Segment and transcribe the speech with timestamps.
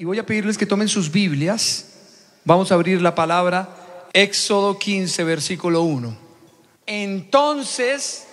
[0.00, 1.84] Y voy a pedirles que tomen sus Biblias.
[2.46, 6.16] Vamos a abrir la palabra Éxodo 15, versículo 1.
[6.86, 8.26] Entonces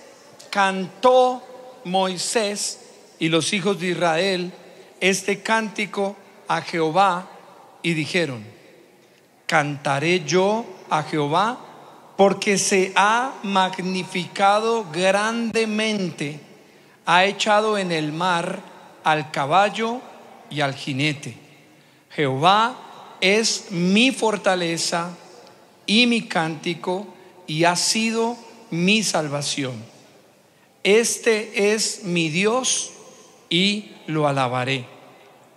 [0.50, 1.44] cantó
[1.84, 2.80] Moisés
[3.20, 4.54] y los hijos de Israel
[5.02, 6.16] este cántico
[6.48, 7.30] a Jehová
[7.84, 8.46] y dijeron,
[9.46, 11.60] cantaré yo a Jehová
[12.16, 16.40] porque se ha magnificado grandemente,
[17.06, 18.62] ha echado en el mar
[19.04, 20.00] al caballo
[20.50, 21.47] y al jinete.
[22.18, 22.76] Jehová
[23.22, 25.16] es mi fortaleza
[25.86, 27.06] y mi cántico
[27.46, 28.36] y ha sido
[28.72, 29.76] mi salvación.
[30.84, 32.92] Este es mi Dios
[33.52, 34.86] y lo alabaré.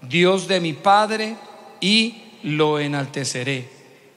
[0.02, 1.36] Dios de mi Padre
[1.80, 3.66] y lo enalteceré.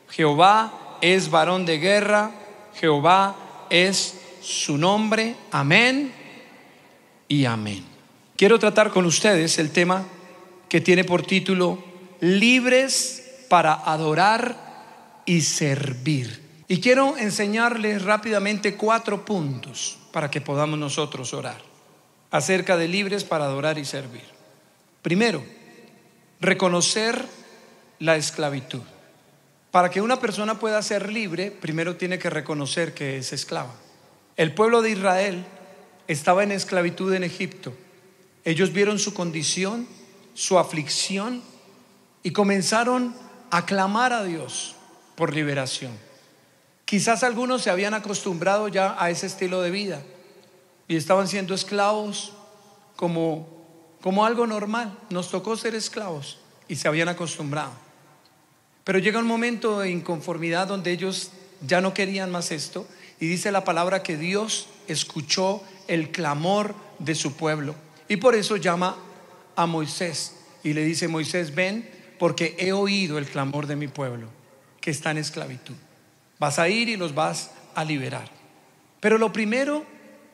[0.10, 2.32] Jehová es varón de guerra,
[2.76, 3.38] Jehová
[3.70, 5.38] es su nombre.
[5.50, 6.14] Amén
[7.30, 7.86] y amén.
[8.36, 10.04] Quiero tratar con ustedes el tema
[10.68, 11.93] que tiene por título
[12.24, 16.64] Libres para adorar y servir.
[16.70, 21.62] Y quiero enseñarles rápidamente cuatro puntos para que podamos nosotros orar
[22.32, 24.24] acerca de libres para adorar y servir.
[25.02, 25.44] Primero,
[26.40, 27.26] reconocer
[28.00, 28.84] la esclavitud.
[29.70, 33.76] Para que una persona pueda ser libre, primero tiene que reconocer que es esclava.
[34.38, 35.44] El pueblo de Israel
[36.08, 37.74] estaba en esclavitud en Egipto.
[38.46, 39.90] Ellos vieron su condición,
[40.34, 41.52] su aflicción
[42.24, 43.14] y comenzaron
[43.52, 44.76] a clamar a Dios
[45.16, 45.92] por liberación.
[46.86, 50.02] Quizás algunos se habían acostumbrado ya a ese estilo de vida
[50.88, 52.34] y estaban siendo esclavos
[52.96, 53.48] como,
[54.02, 54.98] como algo normal.
[55.10, 57.72] Nos tocó ser esclavos y se habían acostumbrado.
[58.84, 61.32] Pero llega un momento de inconformidad donde ellos
[61.66, 62.86] ya no querían más esto
[63.20, 67.76] y dice la palabra que Dios escuchó el clamor de su pueblo
[68.08, 68.98] y por eso llama
[69.56, 71.90] a Moisés y le dice, Moisés, ven
[72.24, 74.30] porque he oído el clamor de mi pueblo
[74.80, 75.76] que está en esclavitud.
[76.40, 78.30] Vas a ir y los vas a liberar.
[79.02, 79.86] Pero lo primero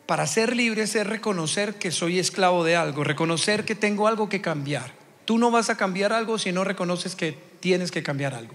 [0.05, 4.39] para ser libre es reconocer que soy esclavo de algo, reconocer que tengo algo que
[4.39, 4.91] cambiar.
[5.25, 8.53] Tú no vas a cambiar algo si no reconoces que tienes que cambiar algo.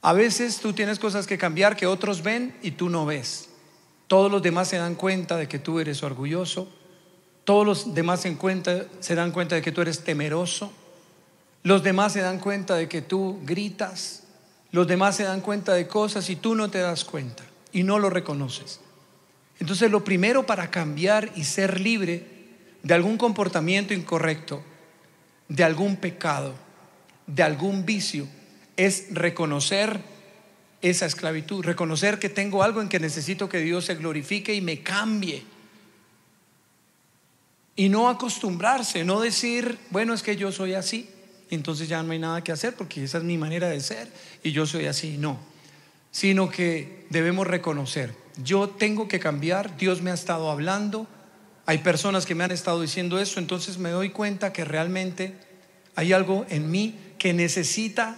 [0.00, 3.48] A veces tú tienes cosas que cambiar que otros ven y tú no ves.
[4.06, 6.68] Todos los demás se dan cuenta de que tú eres orgulloso.
[7.42, 8.28] Todos los demás se
[9.16, 10.72] dan cuenta de que tú eres temeroso.
[11.64, 14.22] Los demás se dan cuenta de que tú gritas.
[14.70, 17.42] Los demás se dan cuenta de cosas y tú no te das cuenta
[17.72, 18.80] y no lo reconoces.
[19.58, 22.26] Entonces lo primero para cambiar y ser libre
[22.82, 24.62] de algún comportamiento incorrecto,
[25.48, 26.54] de algún pecado,
[27.26, 28.28] de algún vicio,
[28.76, 30.00] es reconocer
[30.82, 34.82] esa esclavitud, reconocer que tengo algo en que necesito que Dios se glorifique y me
[34.82, 35.44] cambie.
[37.74, 41.08] Y no acostumbrarse, no decir, bueno, es que yo soy así,
[41.54, 44.08] entonces ya no hay nada que hacer porque esa es mi manera de ser
[44.42, 45.38] y yo soy así, no,
[46.10, 51.06] sino que debemos reconocer yo tengo que cambiar, Dios me ha estado hablando,
[51.66, 55.34] hay personas que me han estado diciendo eso, entonces me doy cuenta que realmente
[55.94, 58.16] hay algo en mí que necesita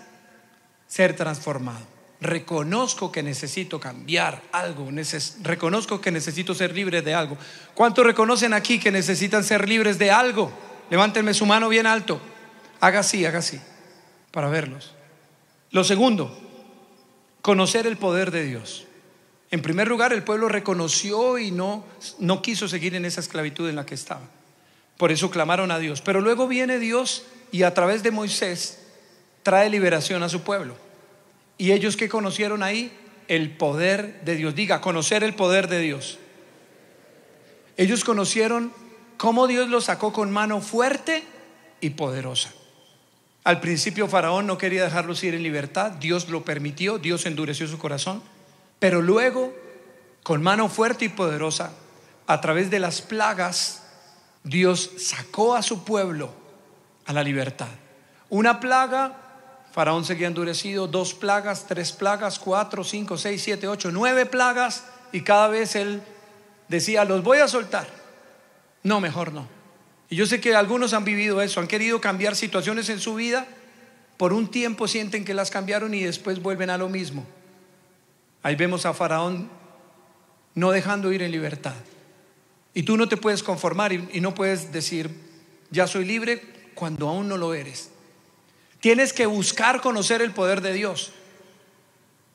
[0.88, 1.86] ser transformado.
[2.18, 4.88] Reconozco que necesito cambiar algo,
[5.42, 7.36] reconozco que necesito ser libre de algo.
[7.74, 10.50] ¿Cuántos reconocen aquí que necesitan ser libres de algo?
[10.88, 12.20] Levántenme su mano bien alto.
[12.80, 13.60] Haga así, haga así,
[14.30, 14.94] para verlos.
[15.70, 16.36] Lo segundo,
[17.42, 18.86] conocer el poder de Dios.
[19.50, 21.84] En primer lugar, el pueblo reconoció y no,
[22.18, 24.22] no quiso seguir en esa esclavitud en la que estaba.
[24.96, 26.00] Por eso clamaron a Dios.
[26.00, 28.82] Pero luego viene Dios y a través de Moisés
[29.42, 30.76] trae liberación a su pueblo.
[31.58, 32.92] ¿Y ellos que conocieron ahí?
[33.28, 34.54] El poder de Dios.
[34.54, 36.18] Diga, conocer el poder de Dios.
[37.76, 38.72] Ellos conocieron
[39.16, 41.22] cómo Dios los sacó con mano fuerte
[41.80, 42.52] y poderosa.
[43.46, 47.78] Al principio Faraón no quería dejarlos ir en libertad, Dios lo permitió, Dios endureció su
[47.78, 48.20] corazón.
[48.80, 49.54] Pero luego,
[50.24, 51.70] con mano fuerte y poderosa,
[52.26, 53.84] a través de las plagas,
[54.42, 56.30] Dios sacó a su pueblo
[57.04, 57.68] a la libertad.
[58.30, 59.16] Una plaga,
[59.70, 65.20] Faraón seguía endurecido, dos plagas, tres plagas, cuatro, cinco, seis, siete, ocho, nueve plagas, y
[65.20, 66.02] cada vez él
[66.66, 67.86] decía, los voy a soltar.
[68.82, 69.55] No, mejor no.
[70.08, 73.46] Y yo sé que algunos han vivido eso, han querido cambiar situaciones en su vida,
[74.16, 77.26] por un tiempo sienten que las cambiaron y después vuelven a lo mismo.
[78.42, 79.50] Ahí vemos a Faraón
[80.54, 81.74] no dejando ir en libertad.
[82.72, 85.10] Y tú no te puedes conformar y, no puedes decir,
[85.70, 86.42] ya soy libre
[86.74, 87.90] cuando aún no lo eres.
[88.80, 91.12] Tienes que buscar conocer el poder de Dios.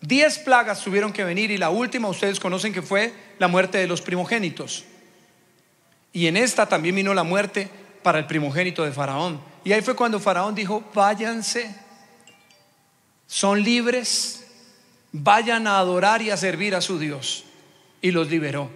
[0.01, 3.87] Diez plagas tuvieron que venir y la última ustedes conocen que fue la muerte de
[3.87, 4.85] los primogénitos.
[6.13, 7.69] Y en esta también vino la muerte
[8.03, 9.39] para el primogénito de Faraón.
[9.63, 11.73] Y ahí fue cuando Faraón dijo, váyanse,
[13.27, 14.45] son libres,
[15.11, 17.45] vayan a adorar y a servir a su Dios.
[18.01, 18.69] Y los liberó.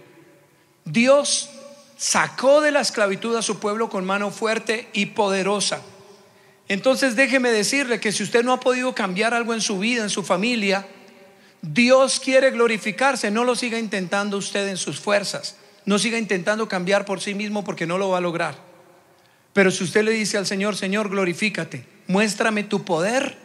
[0.84, 1.50] Dios
[1.96, 5.82] sacó de la esclavitud a su pueblo con mano fuerte y poderosa.
[6.68, 10.10] Entonces déjeme decirle que si usted no ha podido cambiar algo en su vida, en
[10.10, 10.86] su familia,
[11.62, 15.56] Dios quiere glorificarse, no lo siga intentando usted en sus fuerzas,
[15.86, 18.56] no siga intentando cambiar por sí mismo porque no lo va a lograr.
[19.52, 23.38] Pero si usted le dice al Señor, Señor, glorifícate, muéstrame tu poder,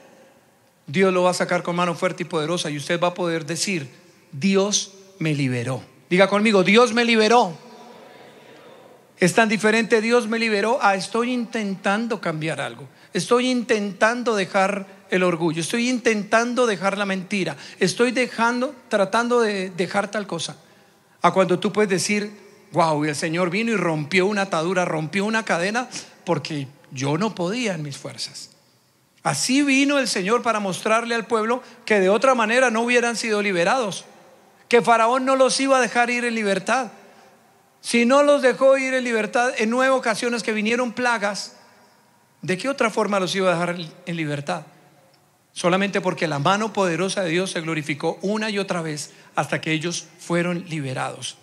[0.88, 3.46] Dios lo va a sacar con mano fuerte y poderosa y usted va a poder
[3.46, 3.90] decir,
[4.32, 5.84] Dios me liberó.
[6.10, 7.56] Diga conmigo, Dios me liberó.
[9.18, 12.90] Es tan diferente, Dios me liberó, a estoy intentando cambiar algo.
[13.14, 20.10] Estoy intentando dejar el orgullo, estoy intentando dejar la mentira, estoy dejando, tratando de dejar
[20.10, 20.58] tal cosa.
[21.22, 22.32] A cuando tú puedes decir,
[22.72, 25.88] wow, el Señor vino y rompió una atadura, rompió una cadena,
[26.26, 28.50] porque yo no podía en mis fuerzas.
[29.24, 33.42] Así vino el Señor para mostrarle al pueblo que de otra manera no hubieran sido
[33.42, 34.06] liberados
[34.72, 36.94] que Faraón no los iba a dejar ir en libertad.
[37.82, 41.58] Si no los dejó ir en libertad en nueve ocasiones que vinieron plagas,
[42.42, 43.76] ¿de qué otra forma los iba a dejar
[44.06, 44.62] en libertad?
[45.54, 49.72] Solamente porque la mano poderosa de Dios se glorificó una y otra vez hasta que
[49.72, 51.38] ellos fueron liberados.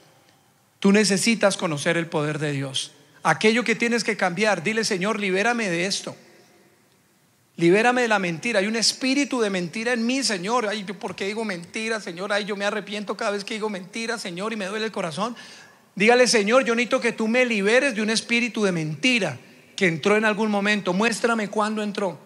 [0.81, 2.93] Tú necesitas conocer el poder de Dios.
[3.23, 6.17] Aquello que tienes que cambiar, dile Señor, libérame de esto.
[7.57, 8.61] Libérame de la mentira.
[8.61, 10.69] Hay un espíritu de mentira en mí, Señor.
[10.69, 12.33] Ay, ¿por qué digo mentira, Señor?
[12.33, 15.35] Ay, yo me arrepiento cada vez que digo mentira, Señor, y me duele el corazón.
[15.97, 19.37] Dígale, Señor, yo necesito que tú me liberes de un espíritu de mentira
[19.75, 20.93] que entró en algún momento.
[20.93, 22.21] Muéstrame cuándo entró,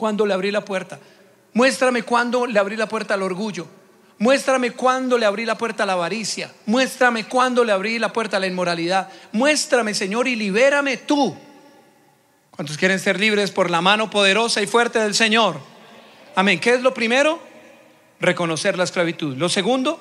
[0.00, 0.98] cuándo le abrí la puerta.
[1.52, 3.66] Muéstrame cuándo le abrí la puerta al orgullo.
[4.18, 6.50] Muéstrame cuándo le abrí la puerta a la avaricia.
[6.64, 9.10] Muéstrame cuándo le abrí la puerta a la inmoralidad.
[9.32, 11.36] Muéstrame, Señor, y libérame tú
[12.60, 15.58] ¿Cuántos quieren ser libres por la mano poderosa y fuerte del Señor?
[16.34, 16.60] Amén.
[16.60, 17.40] ¿Qué es lo primero?
[18.20, 19.34] Reconocer la esclavitud.
[19.38, 19.98] Lo segundo,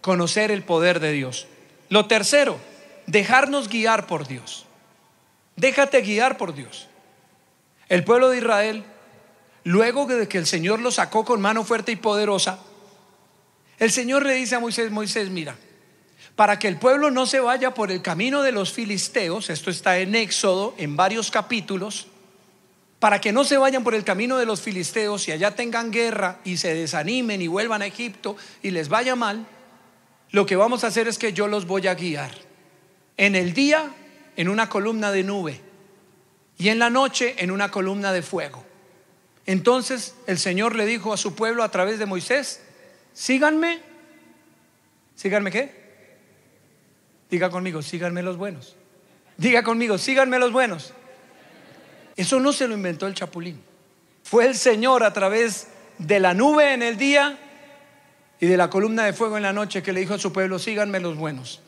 [0.00, 1.48] conocer el poder de Dios.
[1.88, 2.60] Lo tercero,
[3.08, 4.66] dejarnos guiar por Dios.
[5.56, 6.86] Déjate guiar por Dios.
[7.92, 8.84] El pueblo de Israel,
[9.64, 12.58] luego de que el Señor lo sacó con mano fuerte y poderosa,
[13.78, 15.56] el Señor le dice a Moisés, Moisés, mira,
[16.34, 19.98] para que el pueblo no se vaya por el camino de los filisteos, esto está
[19.98, 22.06] en Éxodo, en varios capítulos,
[22.98, 26.40] para que no se vayan por el camino de los filisteos y allá tengan guerra
[26.44, 29.46] y se desanimen y vuelvan a Egipto y les vaya mal,
[30.30, 32.30] lo que vamos a hacer es que yo los voy a guiar.
[33.18, 33.90] En el día,
[34.36, 35.71] en una columna de nube
[36.62, 38.64] y en la noche, en una columna de fuego.
[39.46, 42.60] Entonces el Señor le dijo a su pueblo a través de Moisés,
[43.12, 43.80] síganme,
[45.16, 45.72] síganme qué?
[47.28, 48.76] Diga conmigo, síganme los buenos.
[49.36, 50.92] Diga conmigo, síganme los buenos.
[52.14, 53.60] Eso no se lo inventó el chapulín.
[54.22, 55.66] Fue el Señor a través
[55.98, 57.40] de la nube en el día
[58.38, 60.60] y de la columna de fuego en la noche que le dijo a su pueblo,
[60.60, 61.60] síganme los buenos.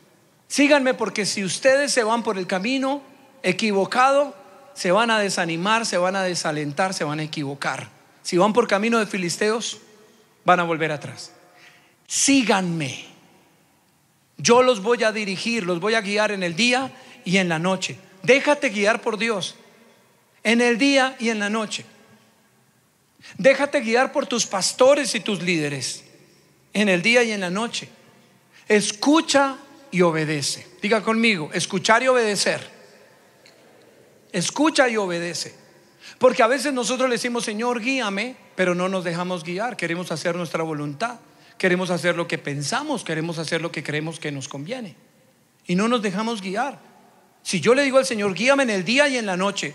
[0.47, 3.01] Síganme porque si ustedes se van por el camino
[3.43, 4.44] equivocado,
[4.75, 7.89] se van a desanimar, se van a desalentar, se van a equivocar.
[8.21, 9.79] Si van por camino de filisteos,
[10.43, 11.31] van a volver atrás.
[12.07, 13.05] Síganme.
[14.37, 16.91] Yo los voy a dirigir, los voy a guiar en el día
[17.23, 17.97] y en la noche.
[18.21, 19.55] Déjate guiar por Dios
[20.43, 21.85] en el día y en la noche.
[23.37, 26.03] Déjate guiar por tus pastores y tus líderes
[26.73, 27.87] en el día y en la noche.
[28.67, 29.57] Escucha
[29.89, 30.67] y obedece.
[30.81, 32.74] Diga conmigo, escuchar y obedecer.
[34.35, 35.55] Escucha y obedece.
[36.19, 40.35] Porque a veces nosotros le decimos, Señor, guíame, pero no nos dejamos guiar, queremos hacer
[40.35, 41.19] nuestra voluntad
[41.57, 44.95] queremos hacer lo que pensamos, queremos hacer lo que creemos que nos conviene.
[45.65, 46.79] Y no nos dejamos guiar.
[47.41, 49.73] Si yo le digo al Señor, guíame en el día y en la noche,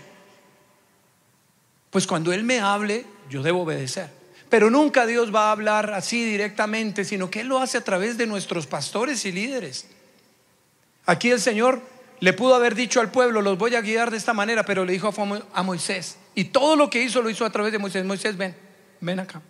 [1.89, 4.09] pues cuando Él me hable, yo debo obedecer.
[4.49, 8.17] Pero nunca Dios va a hablar así directamente, sino que Él lo hace a través
[8.17, 9.87] de nuestros pastores y líderes.
[11.05, 11.81] Aquí el Señor
[12.21, 14.93] le pudo haber dicho al pueblo, los voy a guiar de esta manera, pero le
[14.93, 15.11] dijo
[15.53, 16.17] a Moisés.
[16.35, 18.05] Y todo lo que hizo lo hizo a través de Moisés.
[18.05, 18.55] Moisés, ven,
[18.99, 19.41] ven acá.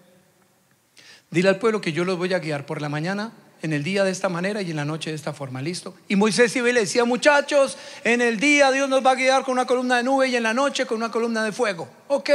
[1.29, 4.05] Dile al pueblo que yo los voy a guiar por la mañana, en el día
[4.05, 5.61] de esta manera y en la noche de esta forma.
[5.61, 5.95] ¿Listo?
[6.07, 9.43] Y Moisés iba y le decía, muchachos, en el día Dios nos va a guiar
[9.43, 11.89] con una columna de nube y en la noche con una columna de fuego.
[12.07, 12.29] Ok.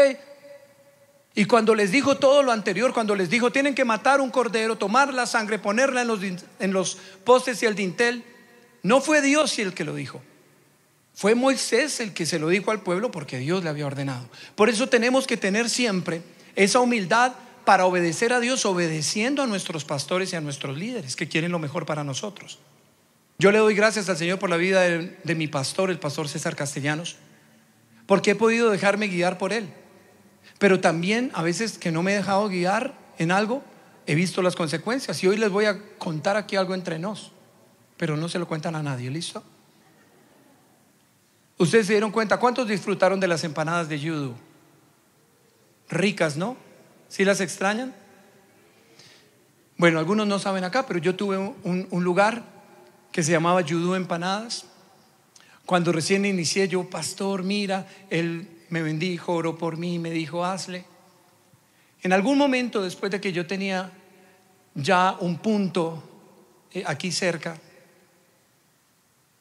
[1.34, 4.76] Y cuando les dijo todo lo anterior, cuando les dijo, tienen que matar un cordero,
[4.76, 8.22] tomar la sangre, ponerla en los, en los postes y el dintel,
[8.86, 10.22] no fue Dios el que lo dijo.
[11.12, 14.28] Fue Moisés el que se lo dijo al pueblo porque Dios le había ordenado.
[14.54, 16.22] Por eso tenemos que tener siempre
[16.54, 17.32] esa humildad
[17.64, 21.58] para obedecer a Dios obedeciendo a nuestros pastores y a nuestros líderes que quieren lo
[21.58, 22.60] mejor para nosotros.
[23.40, 26.54] Yo le doy gracias al Señor por la vida de, mi pastor, el pastor César
[26.54, 27.16] Castellanos,
[28.06, 29.68] porque he podido dejarme guiar por Él.
[30.58, 33.64] Pero también a veces que no me he dejado guiar en algo,
[34.06, 35.24] he visto las consecuencias.
[35.24, 37.32] Y hoy les voy a contar aquí algo entre nos,
[37.96, 39.42] pero no se lo cuentan a nadie, ¿listo?
[41.58, 44.34] Ustedes se dieron cuenta, ¿cuántos disfrutaron de las empanadas de yudu?
[45.88, 46.56] Ricas, ¿no?
[47.08, 47.94] ¿Sí las extrañan?
[49.78, 52.42] Bueno, algunos no saben acá, pero yo tuve un, lugar
[53.12, 54.66] que se llamaba Yudu Empanadas.
[55.64, 60.84] Cuando recién inicié yo, pastor, mira, él me bendijo, oró por mí, me dijo, hazle.
[62.02, 63.92] En algún momento, después de que yo tenía
[64.74, 66.02] ya un punto
[66.72, 67.58] eh, aquí cerca,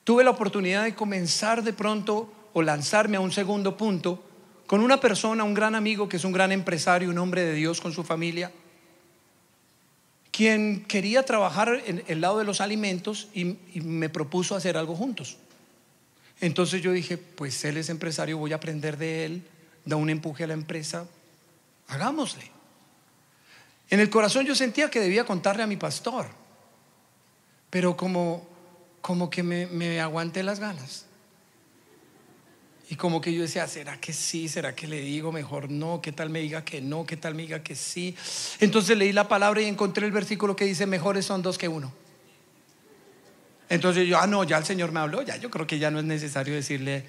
[0.06, 4.24] tuve la oportunidad de comenzar de pronto o lanzarme a un segundo punto
[4.68, 7.82] con una persona, un gran amigo que es un gran empresario, un hombre de Dios
[7.82, 8.52] con su familia,
[10.32, 14.96] quien quería trabajar en el lado de los alimentos y, y me propuso hacer algo
[14.96, 15.38] juntos.
[16.40, 19.44] Entonces yo dije, pues él es empresario, voy a aprender de él,
[19.86, 21.08] da un empuje a la empresa,
[21.88, 22.52] hagámosle.
[23.90, 26.28] En el corazón yo sentía que debía contarle a mi pastor,
[27.70, 28.48] pero como,
[29.06, 31.06] como que me, aguanté las ganas.
[32.90, 34.50] Y como que yo decía, ¿será que sí?
[34.50, 36.02] ¿Será que le digo mejor no?
[36.02, 37.06] ¿Qué tal me diga que no?
[37.06, 38.16] ¿Qué tal me diga que sí?
[38.60, 41.94] Entonces leí la palabra y encontré el versículo que dice, mejores son dos que uno.
[43.70, 46.00] Entonces yo, ah, no, ya el Señor me habló, ya yo creo que ya no
[46.00, 47.06] es necesario decirle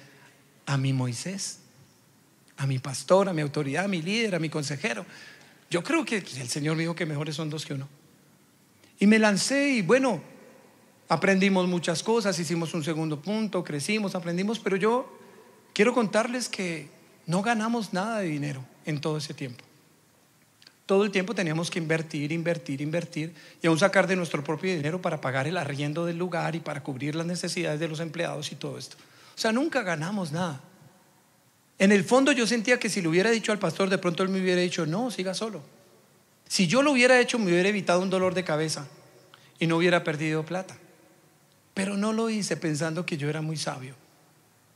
[0.67, 1.61] a mi Moisés,
[2.57, 5.03] a mi pastor, a mi autoridad, a mi líder, a mi consejero.
[5.71, 7.89] Yo creo que el Señor me dijo que mejores son dos que uno.
[8.99, 10.36] Y me lancé y bueno,
[11.09, 15.17] aprendimos muchas cosas, hicimos un segundo punto, crecimos, aprendimos, pero yo
[15.73, 16.89] quiero contarles que
[17.25, 19.63] no ganamos nada de dinero en todo ese tiempo.
[20.85, 25.01] Todo el tiempo teníamos que invertir, invertir, invertir y aún sacar de nuestro propio dinero
[25.01, 28.55] para pagar el arriendo del lugar y para cubrir las necesidades de los empleados y
[28.55, 28.95] todo esto.
[29.35, 30.61] O sea, nunca ganamos nada.
[31.77, 34.29] En el fondo yo sentía que si le hubiera dicho al pastor, de pronto él
[34.29, 35.61] me hubiera dicho, no, siga solo.
[36.47, 38.87] Si yo lo hubiera hecho, me hubiera evitado un dolor de cabeza
[39.59, 40.77] y no hubiera perdido plata.
[41.77, 43.93] Pero no lo hice pensando que yo era muy sabio.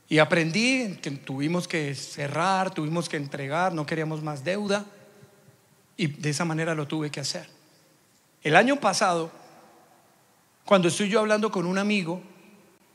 [0.08, 4.86] Y aprendí que tuvimos que cerrar, tuvimos que entregar, no queríamos más deuda.
[5.96, 7.48] Y de esa manera lo tuve que hacer.
[8.44, 9.32] El año pasado,
[10.64, 12.22] cuando estoy yo hablando con un amigo,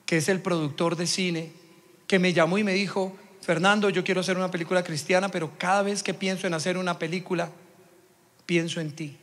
[0.05, 1.51] que es el productor de cine,
[2.07, 5.81] que me llamó y me dijo, Fernando, yo quiero hacer una película cristiana, pero cada
[5.81, 7.49] vez que pienso en hacer una película,
[8.45, 9.17] pienso en ti.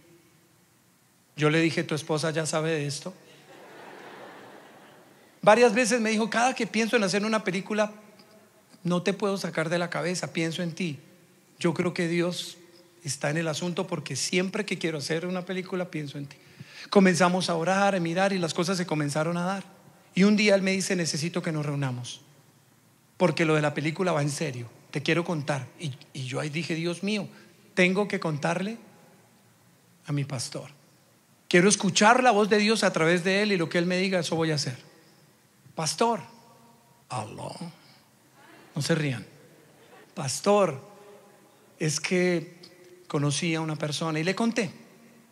[1.37, 3.15] Yo le dije, ¿tu esposa ya sabe de esto?
[5.45, 7.93] Varias veces me dijo, cada que pienso en hacer una película,
[8.83, 10.99] no te puedo sacar de la cabeza, pienso en ti.
[11.59, 12.57] Yo creo que Dios
[13.05, 16.39] está en el asunto porque siempre que quiero hacer una película pienso en ti.
[16.89, 19.65] Comenzamos a orar, a mirar y las cosas se comenzaron a dar.
[20.15, 22.23] Y un día él me dice, necesito que nos reunamos,
[23.19, 25.67] porque lo de la película va en serio, te quiero contar.
[25.79, 27.29] Y, y yo ahí dije, Dios mío,
[27.75, 28.79] tengo que contarle
[30.07, 30.71] a mi pastor.
[31.49, 33.99] Quiero escuchar la voz de Dios a través de él y lo que él me
[33.99, 34.94] diga, eso voy a hacer.
[35.75, 36.21] Pastor,
[37.09, 37.53] aló,
[38.75, 39.27] no se rían.
[40.15, 40.81] Pastor,
[41.79, 42.57] es que
[43.09, 44.71] conocí a una persona y le conté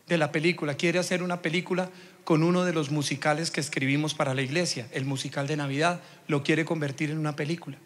[0.07, 0.75] de la película.
[0.75, 1.89] Quiere hacer una película
[2.23, 6.01] con uno de los musicales que escribimos para la iglesia, el musical de Navidad.
[6.27, 7.77] Lo quiere convertir en una película.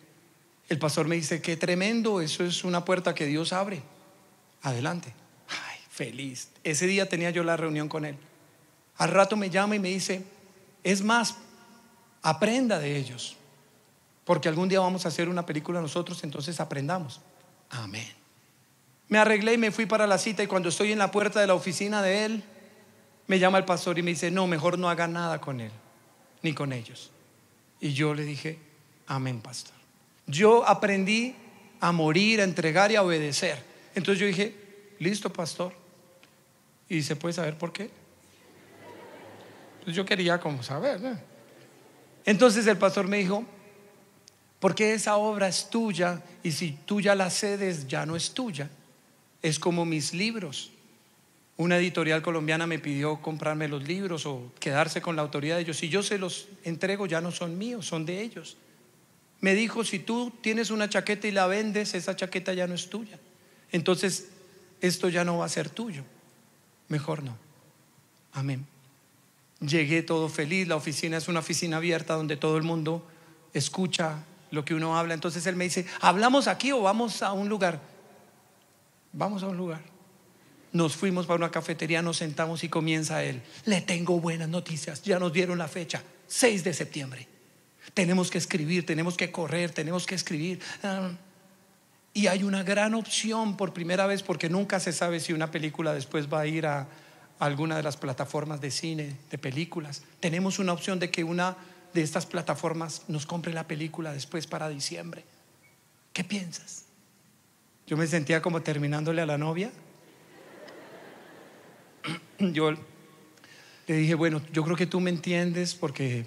[0.69, 3.81] El pastor me dice, qué tremendo, eso es una puerta que Dios abre.
[4.61, 5.13] Adelante.
[5.47, 6.49] Ay, feliz.
[6.63, 8.17] Ese día tenía yo la reunión con él.
[8.97, 10.23] Al rato me llama y me dice,
[10.83, 11.37] es más,
[12.21, 13.37] aprenda de ellos.
[14.23, 17.21] Porque algún día vamos a hacer una película nosotros, entonces aprendamos.
[17.69, 18.07] Amén.
[19.07, 21.47] Me arreglé y me fui para la cita y cuando estoy en la puerta de
[21.47, 22.43] la oficina de él,
[23.27, 25.71] me llama el pastor y me dice, no, mejor no haga nada con él,
[26.41, 27.11] ni con ellos.
[27.79, 28.59] Y yo le dije,
[29.07, 29.75] amén, pastor.
[30.25, 31.35] Yo aprendí
[31.79, 33.63] a morir, a entregar y a obedecer.
[33.95, 34.55] Entonces yo dije,
[34.99, 35.73] listo, pastor.
[36.89, 37.89] Y se puede saber por qué.
[39.83, 40.99] Pues yo quería como saber.
[42.27, 43.43] Entonces el pastor me dijo,
[44.59, 48.69] porque esa obra es tuya y si tú ya la cedes, ya no es tuya
[49.41, 50.71] es como mis libros.
[51.57, 55.77] Una editorial colombiana me pidió comprarme los libros o quedarse con la autoridad de ellos.
[55.77, 58.57] Si yo se los entrego, ya no son míos, son de ellos.
[59.39, 62.89] Me dijo, si tú tienes una chaqueta y la vendes, esa chaqueta ya no es
[62.89, 63.19] tuya.
[63.71, 64.29] Entonces,
[64.81, 66.03] esto ya no va a ser tuyo.
[66.89, 67.35] Mejor no.
[68.33, 68.65] Amén.
[69.59, 73.07] Llegué todo feliz, la oficina es una oficina abierta donde todo el mundo
[73.53, 75.13] escucha lo que uno habla.
[75.13, 77.79] Entonces él me dice, ¿hablamos aquí o vamos a un lugar?
[79.17, 79.81] vamos a un lugar.
[80.71, 83.41] Nos fuimos para una cafetería, nos sentamos y comienza él.
[83.65, 87.27] Le tengo buenas noticias, ya nos dieron la fecha, 6 de septiembre.
[87.93, 90.59] Tenemos que escribir, tenemos que correr, tenemos que escribir.
[90.83, 91.11] Ah,
[92.13, 95.93] Y hay una gran opción por primera vez porque nunca se sabe si una película
[95.93, 96.87] después va a ir a
[97.39, 100.03] alguna de las plataformas de cine, de películas.
[100.19, 101.57] Tenemos una opción de que una
[101.93, 105.23] de estas plataformas nos compre la película después para diciembre.
[106.13, 106.85] ¿Qué piensas?
[107.85, 109.71] Yo me sentía como terminándole a la novia.
[112.39, 112.71] Yo
[113.87, 116.25] le dije, bueno, yo creo que tú me entiendes porque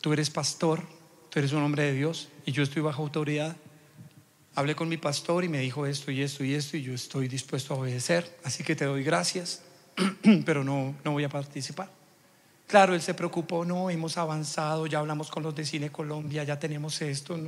[0.00, 0.82] tú eres pastor,
[1.28, 3.56] tú eres un hombre de Dios y yo estoy bajo autoridad.
[4.54, 7.28] Hablé con mi pastor y me dijo esto y esto y esto y yo estoy
[7.28, 9.63] dispuesto a obedecer, así que te doy gracias,
[10.44, 11.90] pero no, no voy a participar.
[12.66, 16.58] Claro, él se preocupó, no, hemos avanzado, ya hablamos con los de Cine Colombia, ya
[16.58, 17.38] tenemos esto,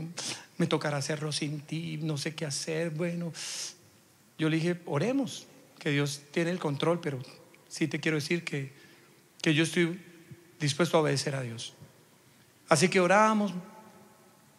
[0.59, 2.91] me tocará hacerlo sin ti, no sé qué hacer.
[2.91, 3.33] Bueno,
[4.38, 5.47] yo le dije, oremos,
[5.79, 7.19] que Dios tiene el control, pero
[7.69, 8.73] sí te quiero decir que,
[9.41, 10.00] que yo estoy
[10.61, 11.75] dispuesto a obedecer a Dios.
[12.69, 13.53] Así que orábamos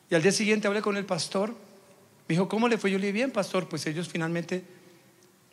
[0.09, 2.91] y al día siguiente hablé con el pastor, me dijo, ¿cómo le fue?
[2.91, 4.63] Yo le dije, bien, pastor, pues ellos finalmente,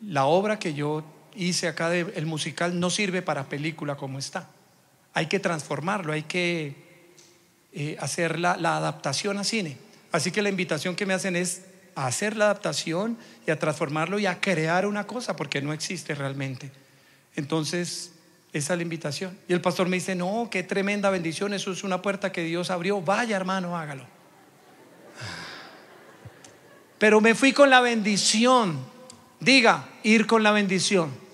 [0.01, 1.03] la obra que yo
[1.35, 4.49] hice acá del musical no sirve para película como está
[5.15, 6.75] hay que transformarlo, hay que
[7.71, 9.77] eh, hacer la, adaptación a cine.
[10.11, 11.61] Así que la invitación que me hacen es
[11.95, 16.13] a hacer la adaptación y a transformarlo y a crear una cosa, porque no existe
[16.15, 16.69] realmente.
[17.37, 18.11] Entonces,
[18.51, 19.37] esa es la invitación.
[19.47, 22.69] Y el pastor me dice, no, qué tremenda bendición, eso es una puerta que Dios
[22.69, 24.05] abrió, vaya hermano, hágalo.
[26.99, 28.85] Pero me fui con la bendición,
[29.39, 31.24] diga, ir con la bendición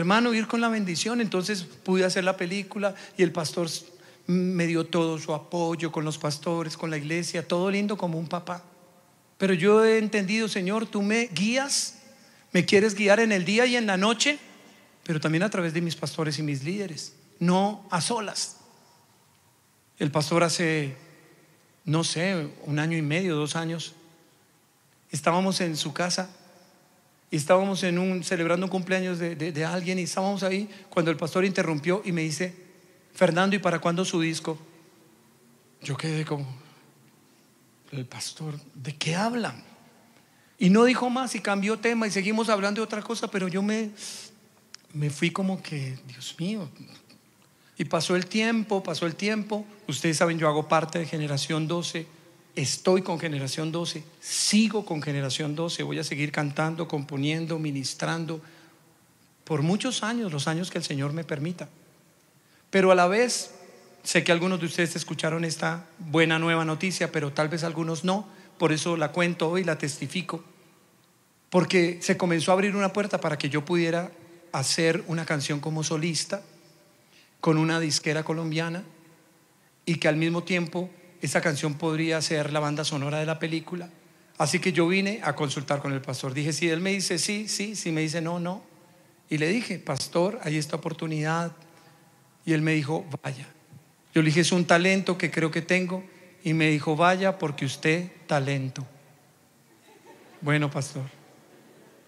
[0.00, 1.20] hermano, ir con la bendición.
[1.20, 3.68] Entonces pude hacer la película y el pastor
[4.26, 8.28] me dio todo su apoyo con los pastores, con la iglesia, todo lindo como un
[8.28, 8.62] papá.
[9.38, 11.98] Pero yo he entendido, Señor, tú me guías,
[12.52, 14.38] me quieres guiar en el día y en la noche,
[15.04, 18.56] pero también a través de mis pastores y mis líderes, no a solas.
[19.98, 20.96] El pastor hace,
[21.84, 23.94] no sé, un año y medio, dos años,
[25.10, 26.30] estábamos en su casa
[27.30, 31.44] y estábamos en un, celebrando un cumpleaños de, alguien y estábamos ahí cuando el pastor
[31.44, 32.54] interrumpió y me dice,
[33.14, 34.58] Fernando, ¿y para cuándo su disco?
[35.82, 36.46] Yo quedé como,
[37.92, 39.62] el pastor, ¿de qué hablan?
[40.58, 43.62] Y no dijo más y cambió tema y seguimos hablando de otra cosa, pero yo
[43.62, 43.90] me,
[44.94, 46.68] me fui como que, Dios mío.
[47.76, 49.64] Y pasó el tiempo, pasó el tiempo.
[49.86, 52.17] Ustedes saben, yo hago parte de Generación 12
[52.58, 58.40] estoy con generación 12, sigo con generación 12, voy a seguir cantando, componiendo, ministrando
[59.44, 61.68] por muchos años, los años que el Señor me permita.
[62.70, 63.54] Pero a la vez,
[64.02, 68.26] sé que algunos de ustedes escucharon esta buena nueva noticia, pero tal vez algunos no,
[68.58, 70.42] por eso la cuento hoy, la testifico,
[71.50, 74.10] porque se comenzó a abrir una puerta para que yo pudiera
[74.50, 76.42] hacer una canción como solista
[77.40, 78.82] con una disquera colombiana
[79.86, 83.88] y que al mismo tiempo esa canción podría ser la banda sonora de la película.
[84.38, 86.32] Así que yo vine a consultar con el pastor.
[86.32, 88.62] Dije, si él me dice sí, sí, si me dice no, no.
[89.28, 91.52] Y le dije, pastor, hay esta oportunidad.
[92.46, 93.46] Y él me dijo, vaya.
[94.14, 96.04] Yo le es un talento que creo que tengo.
[96.44, 98.86] Y me dijo, vaya porque usted talento.
[100.40, 101.04] Bueno, pastor.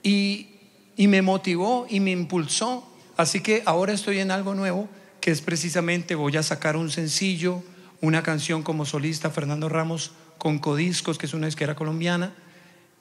[0.02, 0.48] Y,
[0.96, 2.88] y me motivó y me impulsó.
[3.16, 4.88] Así que ahora estoy en algo nuevo,
[5.20, 7.62] que es precisamente voy a sacar un sencillo
[8.00, 12.34] una canción como solista Fernando Ramos con Codiscos, que es una disquera colombiana,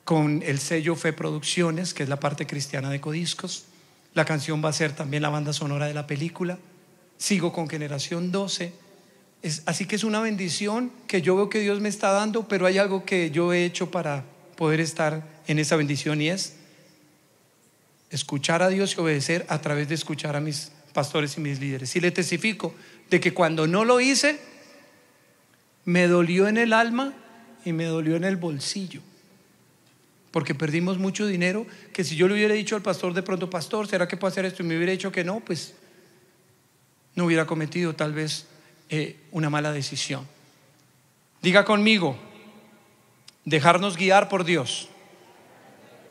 [0.03, 3.65] con el sello Fe Producciones, que es la parte cristiana de Codiscos.
[4.13, 6.57] La canción va a ser también la banda sonora de la película.
[7.17, 8.73] Sigo con Generación 12.
[9.65, 12.77] así que es una bendición que yo veo que Dios me está dando, pero hay
[12.77, 16.55] algo que yo he hecho para poder estar en esa bendición y es
[18.09, 21.95] escuchar a Dios y obedecer a través de escuchar a mis pastores y mis líderes.
[21.95, 22.73] Y le testifico
[23.09, 24.39] de que cuando no lo hice,
[25.89, 27.13] me dolió en el alma
[27.65, 29.01] y me dolió en el bolsillo.
[30.29, 33.87] Porque perdimos mucho dinero que si yo le hubiera dicho al pastor de pronto, pastor,
[33.87, 34.61] ¿será que puedo hacer esto?
[34.61, 35.73] Y me hubiera dicho que no, pues
[37.15, 38.45] no hubiera cometido tal vez
[38.89, 40.27] eh, una mala decisión.
[41.41, 42.15] Diga conmigo,
[43.45, 44.89] dejarnos guiar por Dios.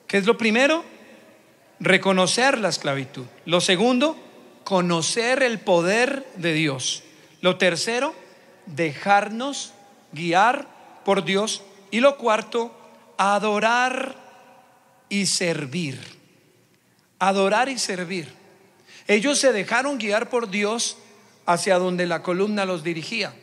[0.09, 0.85] ¿Qué es lo primero?
[1.79, 3.27] Reconocer la esclavitud.
[3.45, 4.17] Lo segundo,
[4.65, 7.05] conocer el poder de Dios.
[7.43, 8.13] Lo tercero,
[8.75, 9.73] dejarnos
[10.13, 10.67] guiar
[11.05, 11.63] por Dios.
[11.91, 12.73] Y lo cuarto,
[13.17, 14.17] adorar
[15.09, 16.01] y servir.
[17.19, 18.33] Adorar y servir.
[19.07, 20.99] Ellos se dejaron guiar por Dios
[21.47, 23.35] hacia donde la columna los dirigía.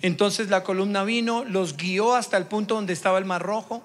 [0.00, 3.82] Entonces la columna vino, los guió hasta el punto donde estaba el mar rojo.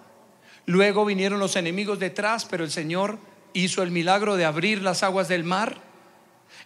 [0.66, 3.20] Luego vinieron los enemigos detrás, pero el Señor
[3.54, 5.78] hizo el milagro de abrir las aguas del mar.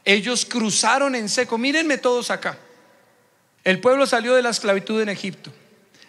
[0.06, 1.58] Ellos cruzaron en seco.
[1.58, 2.58] Mírenme todos acá.
[3.64, 5.52] El pueblo salió de la esclavitud en Egipto.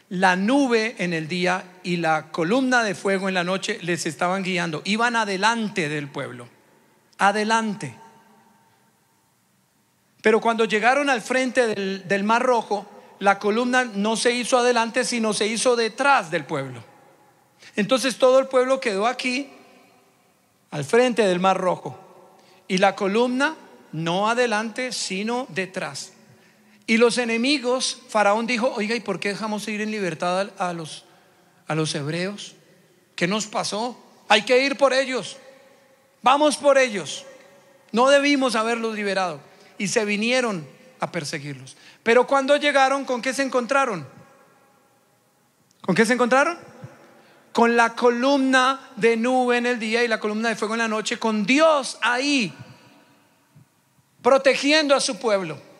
[0.08, 4.42] La nube en el día y la columna de fuego en la noche les estaban
[4.42, 4.82] guiando.
[4.84, 6.48] Iban adelante del pueblo,
[7.18, 7.94] adelante.
[10.22, 12.86] Pero cuando llegaron al frente del, Mar Rojo,
[13.18, 16.82] la columna no se hizo adelante, sino se hizo detrás del pueblo.
[17.74, 19.50] Entonces todo el pueblo quedó aquí,
[20.70, 21.98] al frente del Mar Rojo.
[22.68, 23.56] Y la columna
[23.92, 26.11] no adelante, sino detrás.
[26.86, 31.04] Y los enemigos, Faraón dijo, oiga, ¿y por qué dejamos ir en libertad a los,
[31.66, 32.54] a los hebreos?
[33.14, 33.96] ¿Qué nos pasó?
[34.28, 35.36] Hay que ir por ellos.
[36.22, 37.24] Vamos por ellos.
[37.92, 39.40] No debimos haberlos liberado.
[39.78, 40.66] Y se vinieron
[41.00, 41.76] a perseguirlos.
[42.02, 44.06] Pero cuando llegaron, ¿con qué se encontraron?
[45.82, 46.58] ¿Con qué se encontraron?
[47.52, 50.88] Con la columna de nube en el día y la columna de fuego en la
[50.88, 52.54] noche, con Dios ahí,
[54.22, 55.71] protegiendo a su pueblo.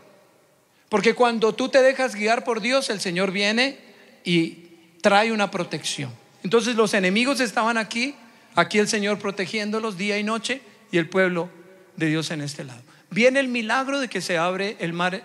[0.92, 3.78] Porque cuando tú te dejas guiar por Dios, el Señor viene
[4.24, 4.68] y
[5.00, 6.12] trae una protección.
[6.44, 8.14] Entonces los enemigos estaban aquí,
[8.54, 11.48] aquí el Señor protegiéndolos día y noche y el pueblo
[11.96, 12.82] de Dios en este lado.
[13.08, 15.22] Viene el milagro de que se abre el mar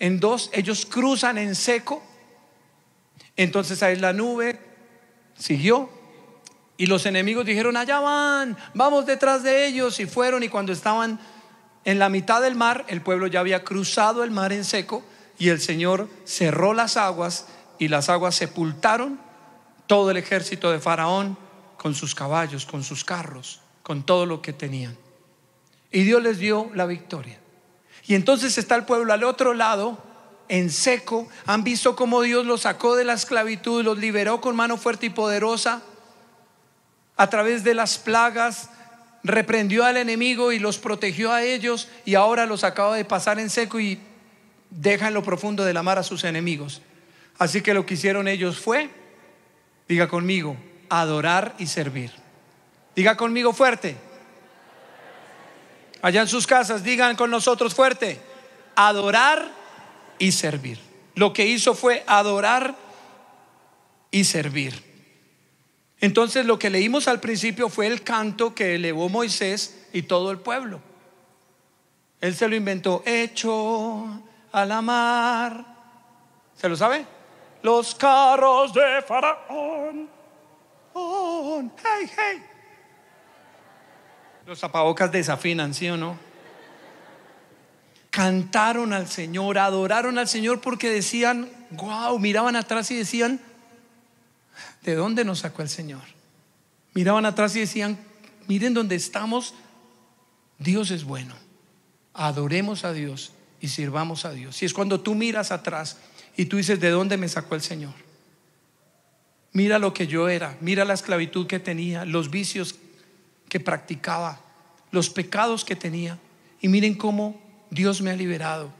[0.00, 2.02] en dos, ellos cruzan en seco,
[3.36, 4.60] entonces ahí la nube
[5.34, 5.88] siguió
[6.76, 11.18] y los enemigos dijeron, allá van, vamos detrás de ellos y fueron y cuando estaban
[11.84, 15.02] en la mitad del mar, el pueblo ya había cruzado el mar en seco
[15.38, 17.46] y el Señor cerró las aguas
[17.78, 19.18] y las aguas sepultaron
[19.86, 21.36] todo el ejército de Faraón
[21.76, 24.96] con sus caballos, con sus carros, con todo lo que tenían.
[25.90, 27.38] Y Dios les dio la victoria.
[28.06, 29.98] Y entonces está el pueblo al otro lado,
[30.48, 31.28] en seco.
[31.46, 35.10] Han visto cómo Dios los sacó de la esclavitud, los liberó con mano fuerte y
[35.10, 35.82] poderosa
[37.16, 38.70] a través de las plagas,
[39.24, 43.48] reprendió al enemigo y los protegió a ellos y ahora los acaba de pasar en
[43.50, 43.98] seco y
[44.70, 46.82] deja en lo profundo de la mar a sus enemigos.
[47.38, 48.90] Así que lo que hicieron ellos fue,
[49.88, 50.56] diga conmigo,
[50.90, 52.12] adorar y servir.
[52.94, 53.96] Diga conmigo fuerte.
[56.02, 58.20] Allá en sus casas, digan con nosotros fuerte,
[58.76, 59.50] adorar
[60.18, 60.78] y servir.
[61.14, 62.76] Lo que hizo fue adorar
[64.10, 64.93] y servir.
[66.04, 70.38] Entonces lo que leímos al principio fue el canto que elevó Moisés y todo el
[70.38, 70.78] pueblo.
[72.20, 75.64] Él se lo inventó, hecho a la mar.
[76.54, 77.06] ¿Se lo sabe?
[77.62, 80.10] Los carros de Faraón.
[80.94, 82.42] hey, hey.
[84.44, 86.18] Los zapabocas desafinan, ¿sí o no?
[88.10, 93.40] Cantaron al Señor, adoraron al Señor porque decían, wow, miraban atrás y decían,
[94.84, 96.02] ¿De dónde nos sacó el Señor?
[96.92, 97.98] Miraban atrás y decían,
[98.46, 99.54] miren dónde estamos,
[100.58, 101.34] Dios es bueno.
[102.12, 104.62] Adoremos a Dios y sirvamos a Dios.
[104.62, 105.96] Y es cuando tú miras atrás
[106.36, 107.94] y tú dices, ¿de dónde me sacó el Señor?
[109.52, 112.74] Mira lo que yo era, mira la esclavitud que tenía, los vicios
[113.48, 114.40] que practicaba,
[114.90, 116.18] los pecados que tenía.
[116.60, 118.70] Y miren cómo Dios me ha liberado.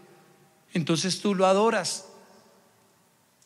[0.74, 2.06] Entonces tú lo adoras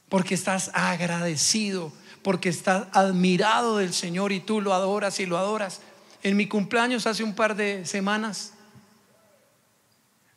[0.09, 1.93] porque estás agradecido
[2.23, 5.81] porque está admirado del Señor y tú lo adoras y lo adoras.
[6.23, 8.55] En mi cumpleaños hace un par de semanas,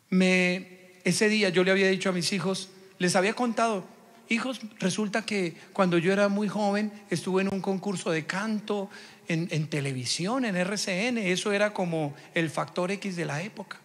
[0.09, 3.83] me, ese día yo le había dicho a mis hijos, les había contado,
[4.29, 8.89] hijos, resulta que cuando yo era muy joven estuve en un concurso de canto
[9.27, 13.79] en, en televisión, en RCN, eso era como el factor X de la época.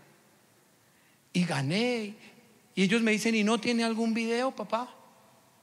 [1.33, 2.15] Y gané.
[2.75, 4.95] Y ellos me dicen, ¿y no tiene algún video, papá?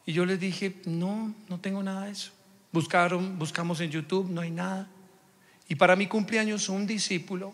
[0.06, 2.32] Y yo les dije, no, no tengo nada de eso.
[2.72, 4.90] Buscaron, buscamos en YouTube, no hay nada.
[5.70, 7.54] Y para mi cumpleaños un discípulo,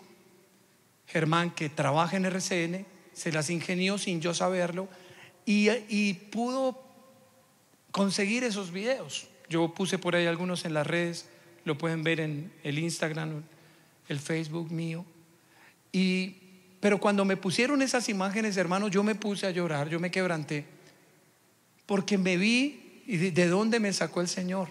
[1.08, 4.88] Germán, que trabaja en RCN, se las ingenió sin yo saberlo
[5.46, 6.82] y, y pudo
[7.92, 9.28] conseguir esos videos.
[9.50, 11.28] Yo puse por ahí algunos en las redes,
[11.66, 13.44] lo pueden ver en el Instagram,
[14.08, 15.06] el Facebook mío.
[15.92, 16.36] Y,
[16.80, 20.66] pero cuando me pusieron esas imágenes, hermanos, yo me puse a llorar, yo me quebranté
[21.90, 24.68] porque me vi y de dónde me sacó el Señor,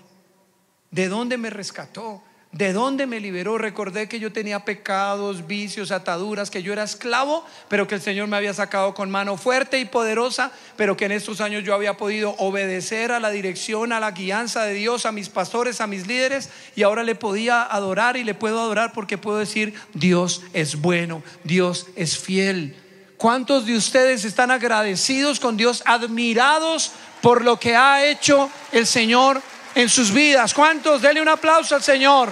[0.93, 3.59] de dónde me rescató, de dónde me liberó.
[3.59, 8.29] Recordé que yo tenía pecados, vicios, ataduras, que yo era esclavo, pero que el Señor
[8.29, 11.97] me había sacado con mano fuerte y poderosa, pero que en estos años yo había
[11.97, 16.07] podido obedecer a la dirección, a la guianza de Dios, a mis pastores, a mis
[16.07, 20.81] líderes, y ahora le podía adorar y le puedo adorar porque puedo decir, Dios es
[20.81, 22.77] bueno, Dios es fiel.
[23.19, 29.43] ¿Cuántos de ustedes están agradecidos con Dios, admirados por lo que ha hecho el Señor
[29.75, 30.55] en sus vidas?
[30.55, 31.03] ¿Cuántos?
[31.03, 32.31] Denle un aplauso al Señor.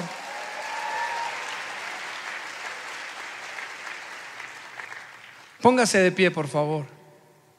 [5.61, 6.87] Póngase de pie, por favor.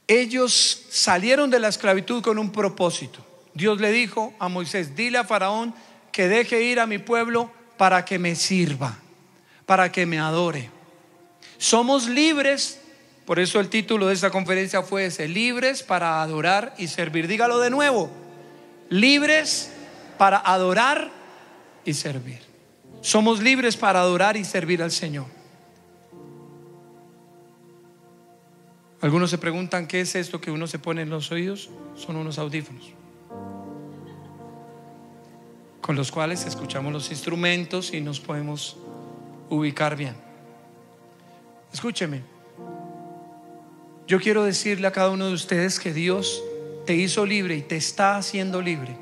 [0.08, 3.20] Ellos salieron de la esclavitud con un propósito.
[3.54, 5.76] Dios le dijo a Moisés, dile a Faraón
[6.14, 8.98] que deje ir a mi pueblo para que me sirva,
[9.66, 10.70] para que me adore.
[11.58, 12.80] Somos libres,
[13.28, 17.28] por eso el título de esta conferencia fue ese, libres para adorar y servir.
[17.28, 18.10] Dígalo de nuevo,
[18.90, 19.70] libres
[20.18, 21.12] para adorar
[21.84, 22.40] y servir.
[23.02, 25.26] Somos libres para adorar y servir al Señor.
[29.02, 31.70] Algunos se preguntan qué es esto que uno se pone en los oídos.
[31.98, 32.94] Son unos audífonos
[35.82, 38.78] con los cuales escuchamos los instrumentos y nos podemos
[39.50, 40.16] ubicar bien.
[41.74, 42.37] Escúcheme,
[44.08, 46.42] yo quiero decirle a cada uno de ustedes que Dios
[46.86, 48.96] te hizo libre y te está haciendo libre,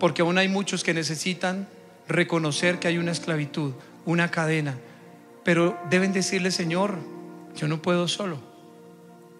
[0.00, 1.68] porque aún hay muchos que necesitan
[2.08, 3.72] reconocer que hay una esclavitud,
[4.06, 4.78] una cadena,
[5.44, 6.96] pero deben decirle, Señor,
[7.54, 8.38] yo no puedo solo,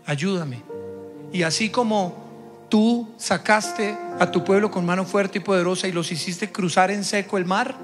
[0.05, 0.63] ayúdame.
[1.33, 6.13] Y así como tú sacaste a tu pueblo con mano fuerte y poderosa y los
[6.13, 7.75] hiciste cruzar en seco el mar,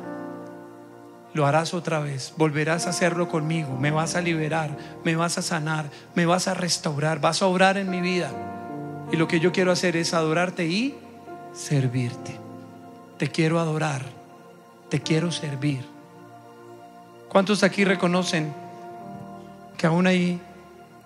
[1.37, 2.33] lo harás otra vez.
[2.37, 3.77] Volverás a hacerlo conmigo.
[3.79, 7.77] Me vas a liberar, me vas a sanar, me vas a restaurar, vas a obrar
[7.77, 8.31] en mi vida.
[9.12, 10.96] Y lo que yo quiero hacer es adorarte y
[11.53, 12.37] servirte.
[13.18, 14.03] Te quiero adorar,
[14.88, 15.85] te quiero servir.
[17.29, 18.53] ¿Cuántos aquí reconocen
[19.77, 20.40] que aún hay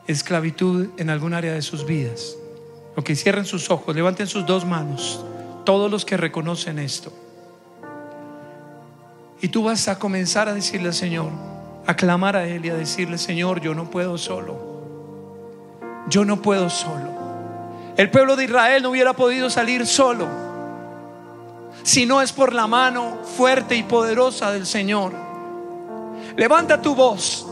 [0.07, 2.37] esclavitud en algún área de sus vidas?
[3.03, 5.25] que cierren sus ojos, levanten sus dos manos,
[5.64, 7.12] todos los que reconocen esto.
[9.40, 11.31] Y tú vas a comenzar a decirle al Señor,
[11.87, 14.70] a clamar a Él y a decirle, Señor, yo no puedo solo.
[16.09, 17.11] Yo no puedo solo.
[17.96, 20.26] El pueblo de Israel no hubiera podido salir solo
[21.83, 25.12] si no es por la mano fuerte y poderosa del Señor.
[26.37, 27.46] Levanta tu voz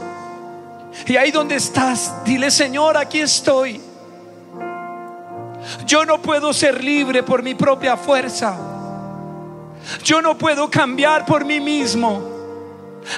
[1.06, 3.80] y ahí donde estás, dile, Señor, aquí estoy.
[5.86, 8.77] Yo no puedo ser libre por mi propia fuerza.
[10.04, 12.38] Yo no puedo cambiar por mí mismo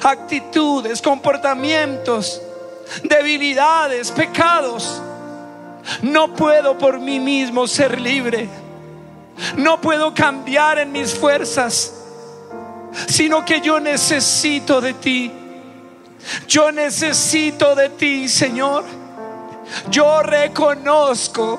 [0.02, 2.40] actitudes, comportamientos,
[3.02, 5.02] debilidades, pecados.
[6.02, 8.48] No puedo por mí mismo ser libre.
[9.56, 11.94] No puedo cambiar en mis fuerzas,
[13.08, 15.32] sino que yo necesito de ti.
[16.46, 18.84] Yo necesito de ti, Señor.
[19.90, 21.58] Yo reconozco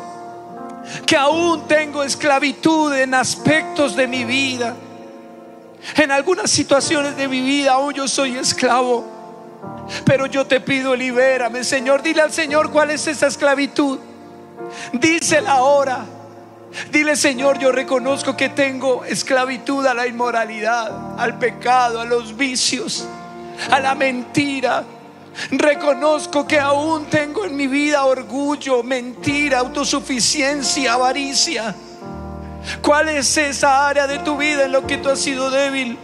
[1.06, 4.76] que aún tengo esclavitud en aspectos de mi vida.
[5.96, 9.06] En algunas situaciones de mi vida aún yo soy esclavo.
[10.06, 12.02] Pero yo te pido, libérame, Señor.
[12.02, 14.00] Dile al Señor cuál es esa esclavitud.
[14.94, 16.06] Dísela ahora.
[16.92, 23.06] Dile, Señor, yo reconozco que tengo esclavitud a la inmoralidad, al pecado, a los vicios,
[23.70, 24.86] a la mentira,
[25.50, 31.74] Reconozco que aún tengo en mi vida orgullo, mentira, autosuficiencia, avaricia.
[32.82, 35.98] ¿Cuál es esa área de tu vida en lo que tú has sido débil?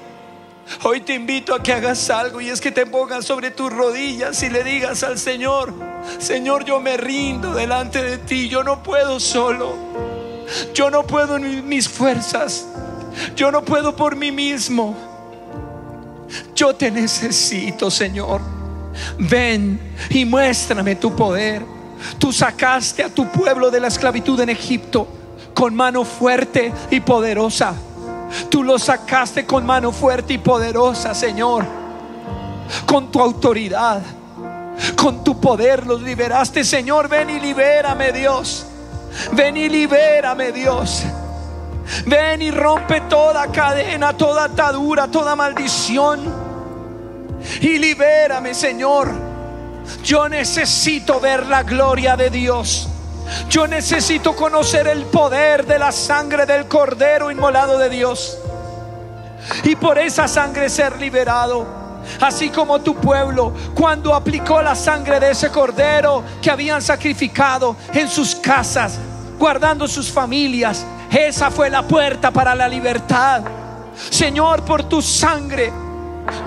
[0.83, 4.41] Hoy te invito a que hagas algo y es que te pongas sobre tus rodillas
[4.43, 5.73] y le digas al Señor,
[6.19, 9.75] Señor, yo me rindo delante de ti, yo no puedo solo,
[10.73, 12.67] yo no puedo en mis fuerzas,
[13.35, 14.95] yo no puedo por mí mismo,
[16.53, 18.41] yo te necesito, Señor.
[19.19, 21.63] Ven y muéstrame tu poder.
[22.17, 25.07] Tú sacaste a tu pueblo de la esclavitud en Egipto
[25.57, 27.73] con mano fuerte y poderosa.
[28.47, 31.65] Tú lo sacaste con mano fuerte y poderosa, Señor.
[32.85, 34.03] Con tu autoridad,
[34.95, 37.09] con tu poder los liberaste, Señor.
[37.09, 38.67] Ven y libérame, Dios.
[39.31, 41.03] Ven y libérame, Dios.
[42.05, 46.19] Ven y rompe toda cadena, toda atadura, toda maldición
[47.61, 49.11] y libérame, Señor.
[50.03, 52.89] Yo necesito ver la gloria de Dios.
[53.49, 58.37] Yo necesito conocer el poder de la sangre del Cordero inmolado de Dios.
[59.63, 61.65] Y por esa sangre ser liberado.
[62.21, 68.07] Así como tu pueblo, cuando aplicó la sangre de ese Cordero que habían sacrificado en
[68.07, 68.97] sus casas,
[69.37, 73.41] guardando sus familias, esa fue la puerta para la libertad.
[74.09, 75.71] Señor, por tu sangre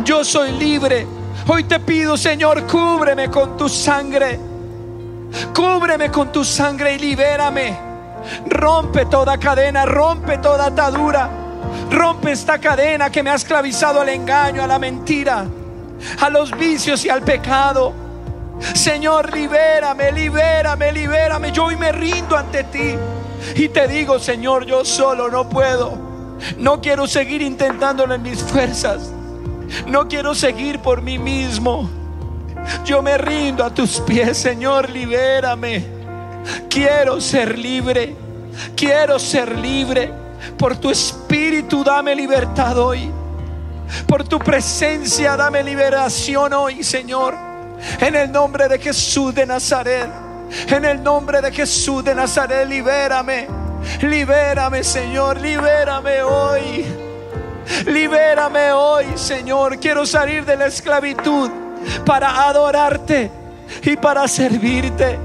[0.05, 1.07] yo soy libre.
[1.47, 4.50] Hoy te pido, Señor, cúbreme con tu sangre.
[5.55, 7.77] Cúbreme con tu sangre y libérame.
[8.47, 11.31] Rompe toda cadena, rompe toda atadura.
[11.91, 15.45] Rompe esta cadena que me ha esclavizado al engaño, a la mentira,
[16.21, 17.93] a los vicios y al pecado.
[18.75, 21.53] Señor, libérame, libérame, libérame.
[21.53, 22.95] Yo hoy me rindo ante ti.
[23.57, 25.99] Y te digo, Señor, yo solo no puedo.
[26.59, 29.11] No quiero seguir intentándolo en mis fuerzas.
[29.87, 32.00] No quiero seguir por mí mismo.
[32.85, 35.85] Yo me rindo a tus pies, Señor, libérame.
[36.69, 38.15] Quiero ser libre.
[38.77, 40.13] Quiero ser libre.
[40.59, 43.11] Por tu espíritu dame libertad hoy.
[44.07, 47.35] Por tu presencia dame liberación hoy, Señor.
[48.01, 50.09] En el nombre de Jesús de Nazaret.
[50.69, 53.47] En el nombre de Jesús de Nazaret, libérame.
[54.03, 55.41] Libérame, Señor.
[55.41, 56.87] Libérame hoy.
[57.87, 59.79] Libérame hoy, Señor.
[59.79, 61.51] Quiero salir de la esclavitud
[62.05, 63.31] para adorarte
[63.83, 65.19] y para servirte.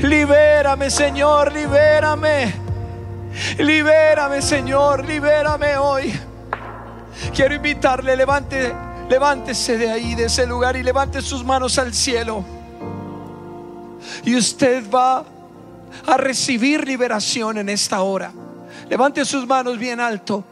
[0.00, 2.54] Libérame, Señor, libérame.
[3.58, 6.12] Libérame, Señor, libérame hoy.
[7.34, 8.74] Quiero invitarle, levante,
[9.08, 12.44] levántese de ahí, de ese lugar y levante sus manos al cielo.
[14.24, 15.24] Y usted va
[16.06, 18.32] a recibir liberación en esta hora.
[18.88, 20.44] Levante sus manos bien alto.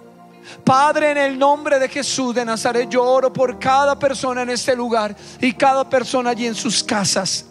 [0.64, 4.74] Padre, en el nombre de Jesús de Nazaret, yo oro por cada persona en este
[4.74, 7.44] lugar y cada persona allí en sus casas.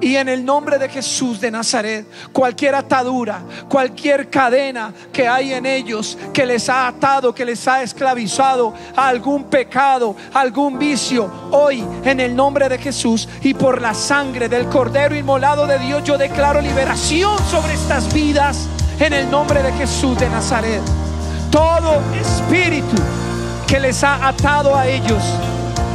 [0.00, 5.66] Y en el nombre de Jesús de Nazaret, cualquier atadura, cualquier cadena que hay en
[5.66, 11.84] ellos que les ha atado, que les ha esclavizado a algún pecado, algún vicio, hoy
[12.04, 16.16] en el nombre de Jesús y por la sangre del Cordero inmolado de Dios, yo
[16.16, 18.68] declaro liberación sobre estas vidas
[19.00, 21.07] en el nombre de Jesús de Nazaret.
[21.50, 22.96] Todo espíritu
[23.66, 25.22] que les ha atado a ellos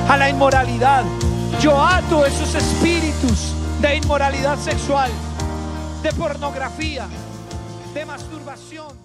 [0.09, 1.03] a la inmoralidad,
[1.61, 5.11] yo ato esos espíritus de inmoralidad sexual,
[6.01, 7.07] de pornografía,
[7.93, 9.02] de masturbación.